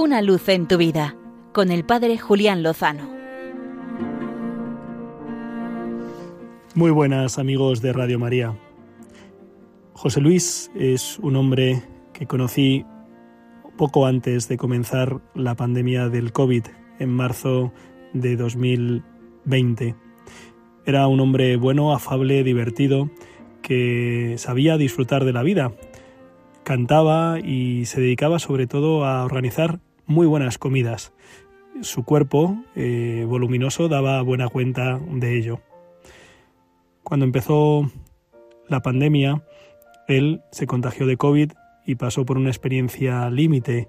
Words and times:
Una 0.00 0.22
luz 0.22 0.48
en 0.48 0.68
tu 0.68 0.76
vida 0.76 1.16
con 1.52 1.72
el 1.72 1.84
Padre 1.84 2.18
Julián 2.18 2.62
Lozano. 2.62 3.10
Muy 6.76 6.92
buenas 6.92 7.36
amigos 7.36 7.82
de 7.82 7.92
Radio 7.92 8.20
María. 8.20 8.56
José 9.94 10.20
Luis 10.20 10.70
es 10.76 11.18
un 11.18 11.34
hombre 11.34 11.82
que 12.12 12.26
conocí 12.26 12.86
poco 13.76 14.06
antes 14.06 14.46
de 14.46 14.56
comenzar 14.56 15.20
la 15.34 15.56
pandemia 15.56 16.08
del 16.08 16.30
COVID 16.30 16.62
en 17.00 17.10
marzo 17.10 17.72
de 18.12 18.36
2020. 18.36 19.96
Era 20.86 21.08
un 21.08 21.18
hombre 21.18 21.56
bueno, 21.56 21.92
afable, 21.92 22.44
divertido, 22.44 23.10
que 23.62 24.36
sabía 24.38 24.76
disfrutar 24.76 25.24
de 25.24 25.32
la 25.32 25.42
vida. 25.42 25.72
Cantaba 26.62 27.40
y 27.40 27.84
se 27.86 28.00
dedicaba 28.00 28.38
sobre 28.38 28.68
todo 28.68 29.04
a 29.04 29.24
organizar 29.24 29.80
muy 30.08 30.26
buenas 30.26 30.58
comidas. 30.58 31.12
Su 31.82 32.02
cuerpo, 32.02 32.56
eh, 32.74 33.24
voluminoso, 33.28 33.88
daba 33.88 34.20
buena 34.22 34.48
cuenta 34.48 34.98
de 34.98 35.38
ello. 35.38 35.60
Cuando 37.04 37.26
empezó 37.26 37.88
la 38.68 38.80
pandemia, 38.80 39.44
él 40.08 40.40
se 40.50 40.66
contagió 40.66 41.06
de 41.06 41.18
COVID 41.18 41.52
y 41.86 41.94
pasó 41.94 42.24
por 42.24 42.38
una 42.38 42.48
experiencia 42.48 43.30
límite. 43.30 43.88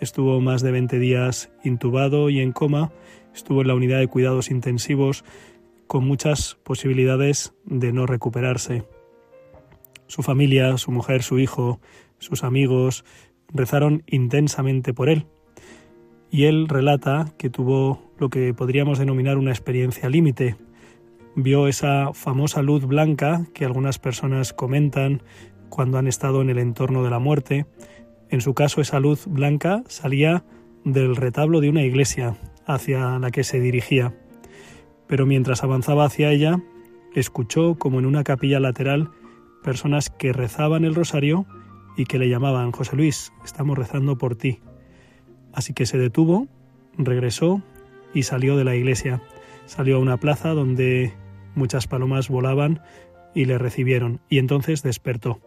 Estuvo 0.00 0.40
más 0.40 0.62
de 0.62 0.72
20 0.72 0.98
días 0.98 1.50
intubado 1.62 2.28
y 2.28 2.40
en 2.40 2.52
coma, 2.52 2.92
estuvo 3.32 3.62
en 3.62 3.68
la 3.68 3.74
unidad 3.74 4.00
de 4.00 4.08
cuidados 4.08 4.50
intensivos 4.50 5.24
con 5.86 6.04
muchas 6.04 6.56
posibilidades 6.64 7.54
de 7.64 7.92
no 7.92 8.06
recuperarse. 8.06 8.82
Su 10.08 10.22
familia, 10.22 10.76
su 10.76 10.90
mujer, 10.90 11.22
su 11.22 11.38
hijo, 11.38 11.80
sus 12.18 12.42
amigos 12.42 13.04
rezaron 13.54 14.02
intensamente 14.06 14.92
por 14.92 15.08
él 15.08 15.26
y 16.32 16.46
él 16.46 16.66
relata 16.66 17.26
que 17.36 17.50
tuvo 17.50 18.10
lo 18.18 18.30
que 18.30 18.54
podríamos 18.54 18.98
denominar 18.98 19.36
una 19.36 19.50
experiencia 19.50 20.08
límite. 20.08 20.56
Vio 21.36 21.68
esa 21.68 22.14
famosa 22.14 22.62
luz 22.62 22.86
blanca 22.86 23.46
que 23.52 23.66
algunas 23.66 23.98
personas 23.98 24.54
comentan 24.54 25.22
cuando 25.68 25.98
han 25.98 26.06
estado 26.06 26.40
en 26.40 26.48
el 26.48 26.58
entorno 26.58 27.04
de 27.04 27.10
la 27.10 27.18
muerte. 27.18 27.66
En 28.30 28.40
su 28.40 28.54
caso, 28.54 28.80
esa 28.80 28.98
luz 28.98 29.26
blanca 29.26 29.84
salía 29.88 30.42
del 30.84 31.16
retablo 31.16 31.60
de 31.60 31.68
una 31.68 31.82
iglesia 31.82 32.34
hacia 32.66 33.18
la 33.18 33.30
que 33.30 33.44
se 33.44 33.60
dirigía. 33.60 34.14
Pero 35.06 35.26
mientras 35.26 35.62
avanzaba 35.62 36.06
hacia 36.06 36.30
ella, 36.30 36.62
escuchó 37.14 37.74
como 37.74 37.98
en 37.98 38.06
una 38.06 38.24
capilla 38.24 38.58
lateral 38.58 39.10
personas 39.62 40.08
que 40.08 40.32
rezaban 40.32 40.86
el 40.86 40.94
rosario 40.94 41.44
y 41.94 42.06
que 42.06 42.18
le 42.18 42.30
llamaban 42.30 42.72
José 42.72 42.96
Luis, 42.96 43.34
estamos 43.44 43.76
rezando 43.76 44.16
por 44.16 44.34
ti. 44.34 44.60
Así 45.52 45.72
que 45.74 45.86
se 45.86 45.98
detuvo, 45.98 46.48
regresó 46.96 47.62
y 48.14 48.24
salió 48.24 48.56
de 48.56 48.64
la 48.64 48.74
iglesia. 48.74 49.22
Salió 49.66 49.96
a 49.96 50.00
una 50.00 50.16
plaza 50.16 50.50
donde 50.50 51.12
muchas 51.54 51.86
palomas 51.86 52.28
volaban 52.28 52.80
y 53.34 53.44
le 53.44 53.58
recibieron, 53.58 54.20
y 54.28 54.38
entonces 54.38 54.82
despertó. 54.82 55.40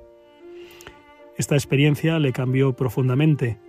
Esta 1.38 1.56
experiencia 1.56 2.18
le 2.20 2.32
cambió 2.32 2.74
profundamente. 2.74 3.60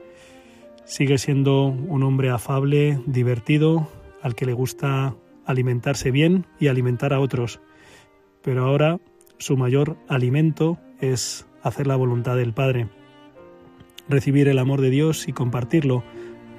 Sigue 0.84 1.19
siendo 1.19 1.64
un 1.64 2.03
hombre 2.03 2.31
afable, 2.31 3.01
divertido, 3.07 3.89
al 4.23 4.34
que 4.34 4.47
le 4.47 4.53
gusta 4.53 5.14
alimentarse 5.45 6.11
bien 6.11 6.47
y 6.61 6.69
alimentar 6.69 7.12
a 7.12 7.20
otros. 7.20 7.61
Pero 8.42 8.64
ahora 8.64 8.98
su 9.39 9.57
mayor 9.57 9.97
alimento 10.09 10.79
es 11.01 11.47
hacer 11.62 11.87
la 11.87 11.97
voluntad 11.97 12.37
del 12.37 12.53
Padre, 12.53 12.89
recibir 14.09 14.48
el 14.48 14.59
amor 14.59 14.81
de 14.81 14.91
Dios 14.91 15.29
y 15.29 15.33
compartirlo, 15.33 16.05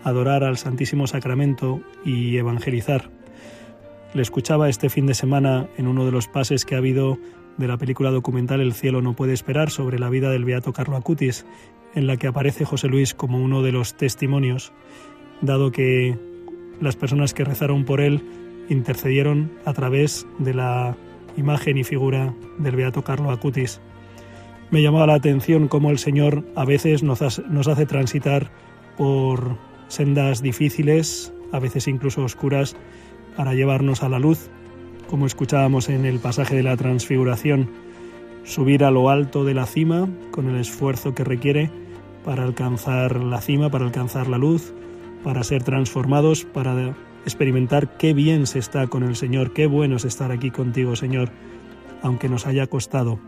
adorar 0.03 0.43
al 0.43 0.57
Santísimo 0.57 1.07
Sacramento 1.07 1.81
y 2.05 2.37
evangelizar. 2.37 3.09
Le 4.13 4.21
escuchaba 4.21 4.69
este 4.69 4.89
fin 4.89 5.05
de 5.05 5.13
semana 5.13 5.67
en 5.77 5.87
uno 5.87 6.05
de 6.05 6.11
los 6.11 6.27
pases 6.27 6.65
que 6.65 6.75
ha 6.75 6.79
habido 6.79 7.17
de 7.57 7.67
la 7.67 7.77
película 7.77 8.11
documental 8.11 8.61
El 8.61 8.73
cielo 8.73 9.01
no 9.01 9.13
puede 9.13 9.33
esperar 9.33 9.69
sobre 9.69 9.99
la 9.99 10.09
vida 10.09 10.29
del 10.29 10.45
beato 10.45 10.73
Carlo 10.73 10.95
Acutis, 10.95 11.45
en 11.95 12.07
la 12.07 12.17
que 12.17 12.27
aparece 12.27 12.65
José 12.65 12.87
Luis 12.87 13.13
como 13.13 13.39
uno 13.39 13.63
de 13.63 13.71
los 13.71 13.95
testimonios, 13.95 14.71
dado 15.41 15.71
que 15.71 16.17
las 16.79 16.95
personas 16.95 17.33
que 17.33 17.43
rezaron 17.43 17.85
por 17.85 18.01
él 18.01 18.23
intercedieron 18.69 19.51
a 19.65 19.73
través 19.73 20.27
de 20.39 20.53
la 20.53 20.95
imagen 21.37 21.77
y 21.77 21.83
figura 21.83 22.33
del 22.57 22.75
beato 22.75 23.03
Carlo 23.03 23.31
Acutis. 23.31 23.81
Me 24.69 24.81
llamaba 24.81 25.07
la 25.07 25.15
atención 25.15 25.67
cómo 25.67 25.91
el 25.91 25.97
Señor 25.97 26.45
a 26.55 26.65
veces 26.65 27.01
nos 27.03 27.21
hace 27.21 27.85
transitar 27.85 28.51
por 28.97 29.57
sendas 29.87 30.41
difíciles, 30.41 31.33
a 31.51 31.59
veces 31.59 31.87
incluso 31.87 32.23
oscuras, 32.23 32.75
para 33.35 33.53
llevarnos 33.53 34.03
a 34.03 34.09
la 34.09 34.19
luz, 34.19 34.49
como 35.09 35.25
escuchábamos 35.25 35.89
en 35.89 36.05
el 36.05 36.19
pasaje 36.19 36.55
de 36.55 36.63
la 36.63 36.75
transfiguración, 36.75 37.69
subir 38.43 38.83
a 38.83 38.91
lo 38.91 39.09
alto 39.09 39.45
de 39.45 39.53
la 39.53 39.65
cima 39.65 40.07
con 40.31 40.49
el 40.49 40.59
esfuerzo 40.59 41.13
que 41.13 41.23
requiere 41.23 41.69
para 42.23 42.43
alcanzar 42.43 43.23
la 43.23 43.41
cima, 43.41 43.69
para 43.69 43.85
alcanzar 43.85 44.27
la 44.27 44.37
luz, 44.37 44.73
para 45.23 45.43
ser 45.43 45.63
transformados, 45.63 46.45
para 46.45 46.95
experimentar 47.23 47.97
qué 47.97 48.13
bien 48.13 48.47
se 48.47 48.59
está 48.59 48.87
con 48.87 49.03
el 49.03 49.15
Señor, 49.15 49.53
qué 49.53 49.67
bueno 49.67 49.97
es 49.97 50.05
estar 50.05 50.31
aquí 50.31 50.49
contigo, 50.49 50.95
Señor, 50.95 51.29
aunque 52.01 52.29
nos 52.29 52.47
haya 52.47 52.67
costado. 52.67 53.19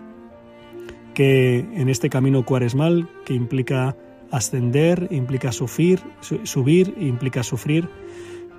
Que 1.13 1.59
en 1.59 1.89
este 1.89 2.09
camino 2.09 2.45
cuaresmal, 2.45 3.09
que 3.25 3.33
implica 3.33 3.95
Ascender 4.31 5.07
implica 5.11 5.51
sufrir, 5.51 6.01
subir 6.43 6.93
implica 6.99 7.43
sufrir. 7.43 7.89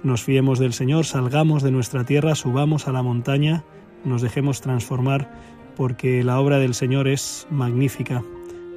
Nos 0.02 0.22
fiemos 0.22 0.58
del 0.58 0.72
Señor, 0.72 1.04
salgamos 1.04 1.62
de 1.62 1.70
nuestra 1.70 2.04
tierra, 2.04 2.34
subamos 2.34 2.88
a 2.88 2.92
la 2.92 3.02
montaña, 3.02 3.64
nos 4.04 4.22
dejemos 4.22 4.60
transformar, 4.60 5.30
porque 5.76 6.24
la 6.24 6.40
obra 6.40 6.58
del 6.58 6.74
Señor 6.74 7.06
es 7.06 7.46
magnífica 7.50 8.24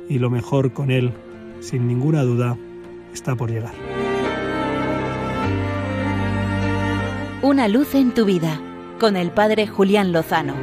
y 0.09 0.19
lo 0.19 0.29
mejor 0.29 0.73
con 0.73 0.91
Él, 0.91 1.13
sin 1.61 1.87
ninguna 1.87 2.23
duda, 2.23 2.57
está 3.13 3.35
por 3.35 3.49
llegar. 3.49 3.73
Una 7.41 7.67
luz 7.67 7.95
en 7.95 8.13
tu 8.13 8.25
vida, 8.25 8.61
con 8.99 9.17
el 9.17 9.31
Padre 9.31 9.67
Julián 9.67 10.11
Lozano. 10.11 10.53